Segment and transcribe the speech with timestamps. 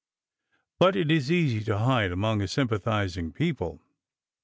[0.79, 3.83] But it is easy to hide among a sympathizing people.